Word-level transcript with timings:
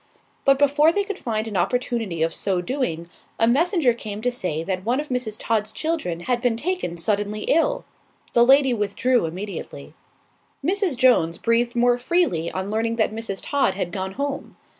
But 0.45 0.57
before 0.57 0.91
they 0.91 1.03
could 1.03 1.19
find 1.19 1.47
an 1.47 1.55
opportunity 1.55 2.23
of 2.23 2.33
so 2.33 2.59
doing, 2.59 3.07
a 3.37 3.47
messenger 3.47 3.93
came 3.93 4.19
to 4.23 4.31
say 4.31 4.63
that 4.63 4.83
one 4.83 4.99
of 4.99 5.09
Mrs. 5.09 5.35
Todd's 5.37 5.71
children 5.71 6.21
had 6.21 6.41
been 6.41 6.57
taken 6.57 6.97
suddenly 6.97 7.41
ill. 7.43 7.85
The 8.33 8.43
lady 8.43 8.73
withdrew 8.73 9.27
immediately. 9.27 9.93
Mrs. 10.65 10.97
Jones, 10.97 11.37
breathed 11.37 11.75
more 11.75 11.99
freely 11.99 12.51
on 12.51 12.71
learning 12.71 12.95
that 12.95 13.13
Mrs. 13.13 13.41
Todd 13.43 13.75
had 13.75 13.91
gone 13.91 14.13
home. 14.13 14.57